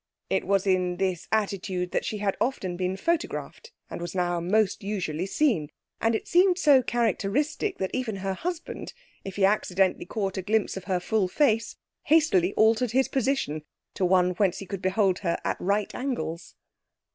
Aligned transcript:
It 0.31 0.45
was 0.45 0.65
in 0.65 0.97
this 0.97 1.27
attitude 1.31 1.91
that 1.91 2.05
she 2.05 2.17
had 2.17 2.35
often 2.41 2.75
been 2.75 2.97
photographed 2.97 3.71
and 3.87 4.01
was 4.01 4.15
now 4.15 4.39
most 4.39 4.81
usually 4.83 5.27
seen; 5.27 5.69
and 6.01 6.15
it 6.15 6.27
seemed 6.27 6.57
so 6.57 6.81
characteristic 6.81 7.77
that 7.77 7.91
even 7.93 8.15
her 8.15 8.33
husband, 8.33 8.93
if 9.23 9.35
he 9.35 9.45
accidentally 9.45 10.07
caught 10.07 10.37
a 10.37 10.41
glimpse 10.41 10.75
of 10.75 10.85
her 10.85 10.99
full 10.99 11.27
face, 11.27 11.75
hastily 12.05 12.51
altered 12.55 12.93
his 12.93 13.09
position 13.09 13.63
to 13.93 14.03
one 14.03 14.31
whence 14.31 14.57
he 14.57 14.65
could 14.65 14.81
behold 14.81 15.19
her 15.19 15.37
at 15.45 15.57
right 15.61 15.93
angles. 15.93 16.55